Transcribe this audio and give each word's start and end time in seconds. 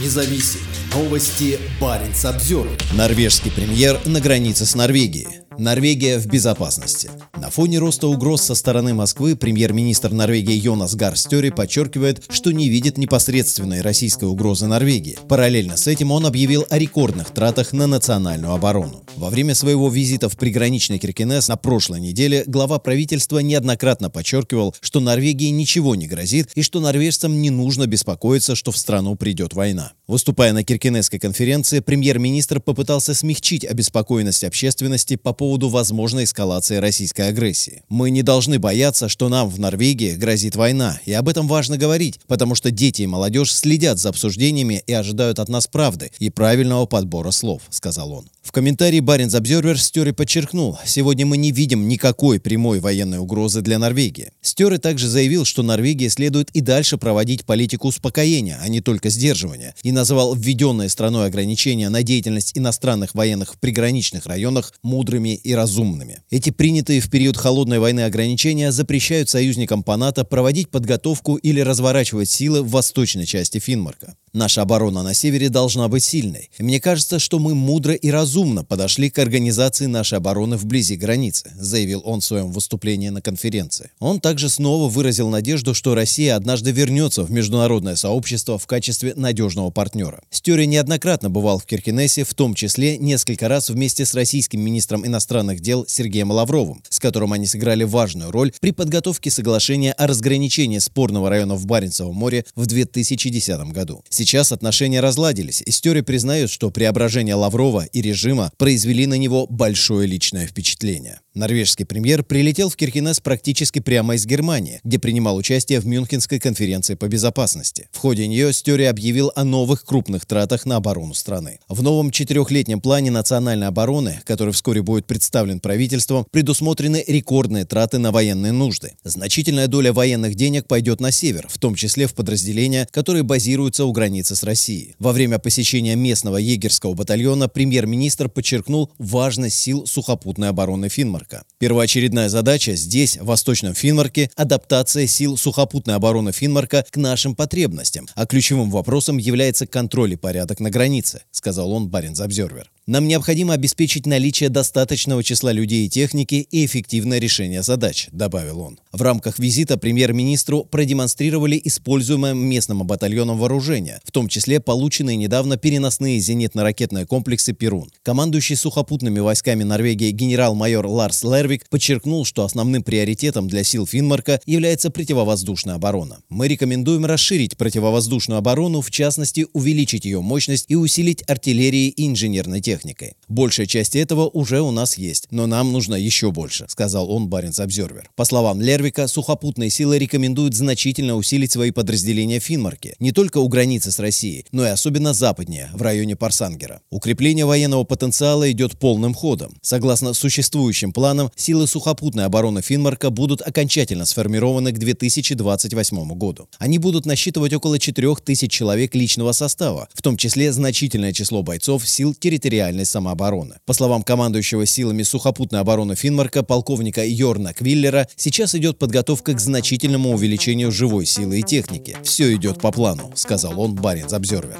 независим. 0.00 0.73
Новости 0.94 1.58
Баренц 1.80 2.24
обзор. 2.24 2.68
Норвежский 2.92 3.50
премьер 3.50 4.00
на 4.04 4.20
границе 4.20 4.64
с 4.64 4.76
Норвегией. 4.76 5.44
Норвегия 5.58 6.18
в 6.18 6.26
безопасности. 6.26 7.10
На 7.36 7.50
фоне 7.50 7.78
роста 7.78 8.08
угроз 8.08 8.42
со 8.42 8.54
стороны 8.54 8.94
Москвы 8.94 9.36
премьер-министр 9.36 10.10
Норвегии 10.10 10.54
Йонас 10.54 10.94
Гар 10.94 11.16
Стёри 11.16 11.50
подчеркивает, 11.50 12.24
что 12.28 12.52
не 12.52 12.68
видит 12.68 12.98
непосредственной 12.98 13.80
российской 13.80 14.24
угрозы 14.24 14.66
Норвегии. 14.66 15.18
Параллельно 15.28 15.76
с 15.76 15.86
этим 15.86 16.10
он 16.10 16.26
объявил 16.26 16.66
о 16.70 16.78
рекордных 16.78 17.30
тратах 17.30 17.72
на 17.72 17.86
национальную 17.86 18.52
оборону. 18.52 19.04
Во 19.16 19.30
время 19.30 19.54
своего 19.54 19.88
визита 19.88 20.28
в 20.28 20.36
приграничный 20.36 20.98
Киркинес 20.98 21.46
на 21.48 21.56
прошлой 21.56 22.00
неделе 22.00 22.42
глава 22.46 22.78
правительства 22.78 23.38
неоднократно 23.38 24.10
подчеркивал, 24.10 24.74
что 24.80 24.98
Норвегии 24.98 25.50
ничего 25.50 25.94
не 25.94 26.06
грозит 26.08 26.50
и 26.54 26.62
что 26.62 26.80
норвежцам 26.80 27.40
не 27.40 27.50
нужно 27.50 27.86
беспокоиться, 27.86 28.56
что 28.56 28.72
в 28.72 28.76
страну 28.76 29.14
придет 29.14 29.54
война. 29.54 29.92
Выступая 30.08 30.52
на 30.52 30.64
Киркинесской 30.84 31.18
конференции, 31.18 31.80
премьер-министр 31.80 32.60
попытался 32.60 33.14
смягчить 33.14 33.64
обеспокоенность 33.64 34.44
общественности 34.44 35.16
по 35.16 35.32
поводу 35.32 35.70
возможной 35.70 36.24
эскалации 36.24 36.76
российской 36.76 37.28
агрессии. 37.28 37.84
Мы 37.88 38.10
не 38.10 38.22
должны 38.22 38.58
бояться, 38.58 39.08
что 39.08 39.30
нам 39.30 39.48
в 39.48 39.58
Норвегии 39.58 40.14
грозит 40.14 40.56
война, 40.56 41.00
и 41.06 41.14
об 41.14 41.30
этом 41.30 41.48
важно 41.48 41.78
говорить, 41.78 42.20
потому 42.26 42.54
что 42.54 42.70
дети 42.70 43.00
и 43.00 43.06
молодежь 43.06 43.54
следят 43.54 43.98
за 43.98 44.10
обсуждениями 44.10 44.84
и 44.86 44.92
ожидают 44.92 45.38
от 45.38 45.48
нас 45.48 45.66
правды 45.66 46.10
и 46.18 46.28
правильного 46.28 46.84
подбора 46.84 47.30
слов, 47.30 47.62
сказал 47.70 48.12
он. 48.12 48.28
В 48.44 48.52
комментарии 48.52 49.00
Баренц 49.00 49.34
Обзервер 49.34 49.80
Стёре 49.80 50.12
подчеркнул, 50.12 50.78
сегодня 50.84 51.24
мы 51.24 51.38
не 51.38 51.50
видим 51.50 51.88
никакой 51.88 52.38
прямой 52.38 52.78
военной 52.78 53.18
угрозы 53.18 53.62
для 53.62 53.78
Норвегии. 53.78 54.32
Стёре 54.42 54.76
также 54.76 55.08
заявил, 55.08 55.46
что 55.46 55.62
Норвегии 55.62 56.08
следует 56.08 56.50
и 56.50 56.60
дальше 56.60 56.98
проводить 56.98 57.46
политику 57.46 57.88
успокоения, 57.88 58.60
а 58.62 58.68
не 58.68 58.82
только 58.82 59.08
сдерживания, 59.08 59.74
и 59.82 59.92
назвал 59.92 60.34
введенные 60.34 60.90
страной 60.90 61.26
ограничения 61.26 61.88
на 61.88 62.02
деятельность 62.02 62.52
иностранных 62.54 63.14
военных 63.14 63.54
в 63.54 63.58
приграничных 63.58 64.26
районах 64.26 64.74
мудрыми 64.82 65.34
и 65.34 65.54
разумными. 65.54 66.20
Эти 66.30 66.50
принятые 66.50 67.00
в 67.00 67.08
период 67.08 67.38
холодной 67.38 67.78
войны 67.78 68.00
ограничения 68.00 68.72
запрещают 68.72 69.30
союзникам 69.30 69.82
по 69.82 69.96
НАТО 69.96 70.22
проводить 70.22 70.68
подготовку 70.68 71.36
или 71.36 71.60
разворачивать 71.60 72.28
силы 72.28 72.62
в 72.62 72.68
восточной 72.68 73.24
части 73.24 73.58
Финмарка. 73.58 74.16
Наша 74.34 74.62
оборона 74.62 75.04
на 75.04 75.14
севере 75.14 75.48
должна 75.48 75.86
быть 75.86 76.02
сильной. 76.02 76.50
Мне 76.58 76.80
кажется, 76.80 77.20
что 77.20 77.38
мы 77.38 77.54
мудро 77.54 77.94
и 77.94 78.10
разумно 78.10 78.64
подошли 78.64 79.08
к 79.08 79.20
организации 79.20 79.86
нашей 79.86 80.18
обороны 80.18 80.56
вблизи 80.56 80.96
границы, 80.96 81.52
заявил 81.56 82.02
он 82.04 82.20
в 82.20 82.24
своем 82.24 82.50
выступлении 82.50 83.10
на 83.10 83.22
конференции. 83.22 83.92
Он 84.00 84.18
также 84.18 84.48
снова 84.48 84.88
выразил 84.88 85.28
надежду, 85.28 85.72
что 85.72 85.94
Россия 85.94 86.34
однажды 86.34 86.72
вернется 86.72 87.22
в 87.22 87.30
международное 87.30 87.94
сообщество 87.94 88.58
в 88.58 88.66
качестве 88.66 89.14
надежного 89.14 89.70
партнера. 89.70 90.20
Стюри 90.30 90.66
неоднократно 90.66 91.30
бывал 91.30 91.60
в 91.60 91.64
Киркинессе, 91.64 92.24
в 92.24 92.34
том 92.34 92.54
числе 92.54 92.98
несколько 92.98 93.46
раз 93.46 93.70
вместе 93.70 94.04
с 94.04 94.14
российским 94.14 94.60
министром 94.60 95.06
иностранных 95.06 95.60
дел 95.60 95.86
Сергеем 95.86 96.32
Лавровым, 96.32 96.82
с 96.88 96.98
которым 96.98 97.32
они 97.32 97.46
сыграли 97.46 97.84
важную 97.84 98.32
роль 98.32 98.52
при 98.58 98.72
подготовке 98.72 99.30
соглашения 99.30 99.92
о 99.92 100.08
разграничении 100.08 100.78
спорного 100.78 101.30
района 101.30 101.54
в 101.54 101.66
Баренцевом 101.66 102.16
море 102.16 102.44
в 102.56 102.66
2010 102.66 103.70
году. 103.70 104.02
Сейчас 104.24 104.52
отношения 104.52 105.00
разладились, 105.00 105.60
и 105.60 105.70
Стёри 105.70 106.00
признает, 106.00 106.50
что 106.50 106.70
преображение 106.70 107.34
Лаврова 107.34 107.84
и 107.84 108.00
режима 108.00 108.50
произвели 108.56 109.06
на 109.06 109.18
него 109.18 109.46
большое 109.46 110.06
личное 110.08 110.46
впечатление. 110.46 111.20
Норвежский 111.34 111.84
премьер 111.84 112.22
прилетел 112.22 112.68
в 112.68 112.76
Киркинес 112.76 113.18
практически 113.18 113.80
прямо 113.80 114.14
из 114.14 114.24
Германии, 114.24 114.80
где 114.84 115.00
принимал 115.00 115.34
участие 115.34 115.80
в 115.80 115.86
Мюнхенской 115.86 116.38
конференции 116.38 116.94
по 116.94 117.08
безопасности. 117.08 117.88
В 117.90 117.98
ходе 117.98 118.28
нее 118.28 118.52
Стёри 118.52 118.84
объявил 118.84 119.32
о 119.34 119.42
новых 119.42 119.84
крупных 119.84 120.26
тратах 120.26 120.64
на 120.64 120.76
оборону 120.76 121.12
страны. 121.12 121.58
В 121.68 121.82
новом 121.82 122.12
четырехлетнем 122.12 122.80
плане 122.80 123.10
национальной 123.10 123.66
обороны, 123.66 124.20
который 124.24 124.54
вскоре 124.54 124.82
будет 124.82 125.06
представлен 125.06 125.58
правительством, 125.58 126.24
предусмотрены 126.30 127.02
рекордные 127.04 127.64
траты 127.64 127.98
на 127.98 128.12
военные 128.12 128.52
нужды. 128.52 128.92
Значительная 129.02 129.66
доля 129.66 129.92
военных 129.92 130.36
денег 130.36 130.68
пойдет 130.68 131.00
на 131.00 131.10
север, 131.10 131.48
в 131.50 131.58
том 131.58 131.74
числе 131.74 132.06
в 132.06 132.14
подразделения, 132.14 132.86
которые 132.92 133.24
базируются 133.24 133.86
у 133.86 133.92
границы 133.92 134.36
с 134.36 134.44
Россией. 134.44 134.94
Во 135.00 135.12
время 135.12 135.40
посещения 135.40 135.96
местного 135.96 136.36
егерского 136.36 136.94
батальона 136.94 137.48
премьер-министр 137.48 138.28
подчеркнул 138.28 138.92
важность 138.98 139.56
сил 139.56 139.84
сухопутной 139.84 140.50
обороны 140.50 140.88
Финмарка. 140.88 141.23
Финмарка. 141.24 141.44
Первоочередная 141.58 142.28
задача 142.28 142.74
здесь, 142.74 143.16
в 143.16 143.24
Восточном 143.24 143.74
Финмарке, 143.74 144.30
адаптация 144.36 145.06
сил 145.06 145.36
сухопутной 145.36 145.94
обороны 145.94 146.32
Финмарка 146.32 146.84
к 146.90 146.96
нашим 146.96 147.34
потребностям, 147.34 148.06
а 148.14 148.26
ключевым 148.26 148.70
вопросом 148.70 149.18
является 149.18 149.66
контроль 149.66 150.12
и 150.12 150.16
порядок 150.16 150.60
на 150.60 150.70
границе, 150.70 151.22
сказал 151.30 151.72
он 151.72 151.88
Баренц 151.88 152.20
Обзервер. 152.20 152.70
Нам 152.86 153.08
необходимо 153.08 153.54
обеспечить 153.54 154.04
наличие 154.04 154.50
достаточного 154.50 155.24
числа 155.24 155.52
людей 155.52 155.86
и 155.86 155.88
техники 155.88 156.46
и 156.50 156.66
эффективное 156.66 157.18
решение 157.18 157.62
задач, 157.62 158.08
добавил 158.12 158.60
он. 158.60 158.78
В 158.92 159.00
рамках 159.00 159.38
визита 159.38 159.78
премьер-министру 159.78 160.64
продемонстрировали 160.64 161.58
используемое 161.64 162.34
местным 162.34 162.86
батальоном 162.86 163.38
вооружение, 163.38 164.00
в 164.04 164.12
том 164.12 164.28
числе 164.28 164.60
полученные 164.60 165.16
недавно 165.16 165.56
переносные 165.56 166.18
зенитно-ракетные 166.18 167.06
комплексы 167.06 167.54
«Перун». 167.54 167.90
Командующий 168.02 168.54
сухопутными 168.54 169.18
войсками 169.18 169.62
Норвегии 169.62 170.10
генерал-майор 170.10 170.86
Ларс 170.86 171.24
Лервик 171.24 171.66
подчеркнул, 171.70 172.26
что 172.26 172.44
основным 172.44 172.82
приоритетом 172.82 173.48
для 173.48 173.64
сил 173.64 173.86
Финмарка 173.86 174.42
является 174.44 174.90
противовоздушная 174.90 175.76
оборона. 175.76 176.18
Мы 176.28 176.48
рекомендуем 176.48 177.06
расширить 177.06 177.56
противовоздушную 177.56 178.36
оборону, 178.36 178.82
в 178.82 178.90
частности, 178.90 179.46
увеличить 179.54 180.04
ее 180.04 180.20
мощность 180.20 180.66
и 180.68 180.76
усилить 180.76 181.24
артиллерии 181.26 181.88
и 181.88 182.06
инженерной 182.06 182.60
техникой 182.60 182.73
техникой. 182.74 183.14
Большая 183.28 183.66
часть 183.66 183.94
этого 183.94 184.28
уже 184.28 184.60
у 184.60 184.70
нас 184.70 184.98
есть, 184.98 185.28
но 185.30 185.46
нам 185.46 185.72
нужно 185.72 185.94
еще 185.94 186.32
больше, 186.32 186.66
сказал 186.68 187.10
он 187.10 187.28
Баренц 187.28 187.60
Обзервер. 187.60 188.10
По 188.16 188.24
словам 188.24 188.60
Лервика, 188.60 189.06
сухопутные 189.06 189.70
силы 189.70 189.98
рекомендуют 189.98 190.54
значительно 190.54 191.14
усилить 191.14 191.52
свои 191.52 191.70
подразделения 191.70 192.40
в 192.40 192.44
Финмарке, 192.44 192.96
не 192.98 193.12
только 193.12 193.38
у 193.38 193.48
границы 193.48 193.92
с 193.92 193.98
Россией, 194.00 194.46
но 194.50 194.66
и 194.66 194.70
особенно 194.70 195.14
западнее, 195.14 195.70
в 195.72 195.82
районе 195.82 196.16
Парсангера. 196.16 196.80
Укрепление 196.90 197.46
военного 197.46 197.84
потенциала 197.84 198.50
идет 198.50 198.76
полным 198.78 199.14
ходом. 199.14 199.56
Согласно 199.62 200.12
существующим 200.12 200.92
планам, 200.92 201.30
силы 201.36 201.68
сухопутной 201.68 202.24
обороны 202.24 202.60
Финмарка 202.60 203.10
будут 203.10 203.40
окончательно 203.40 204.04
сформированы 204.04 204.72
к 204.72 204.78
2028 204.78 206.08
году. 206.14 206.48
Они 206.58 206.78
будут 206.78 207.06
насчитывать 207.06 207.52
около 207.52 207.78
4000 207.78 208.48
человек 208.48 208.94
личного 208.94 209.32
состава, 209.32 209.88
в 209.94 210.02
том 210.02 210.16
числе 210.16 210.52
значительное 210.52 211.12
число 211.12 211.42
бойцов 211.42 211.88
сил 211.88 212.14
территориальной 212.14 212.63
территориальной 212.64 212.86
самообороны. 212.86 213.56
По 213.66 213.72
словам 213.72 214.02
командующего 214.02 214.66
силами 214.66 215.02
сухопутной 215.02 215.60
обороны 215.60 215.94
Финмарка, 215.94 216.42
полковника 216.42 217.04
Йорна 217.04 217.52
Квиллера, 217.52 218.08
сейчас 218.16 218.54
идет 218.54 218.78
подготовка 218.78 219.34
к 219.34 219.40
значительному 219.40 220.12
увеличению 220.12 220.72
живой 220.72 221.06
силы 221.06 221.40
и 221.40 221.42
техники. 221.42 221.96
Все 222.02 222.34
идет 222.34 222.60
по 222.60 222.72
плану, 222.72 223.12
сказал 223.14 223.60
он 223.60 223.74
Баренц 223.74 224.12
Обзервер. 224.12 224.58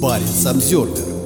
Баренц 0.00 0.46
Обзервер. 0.46 1.25